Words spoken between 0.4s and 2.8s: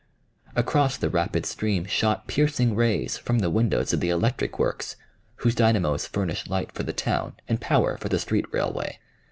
Across the rapid stream shot piercing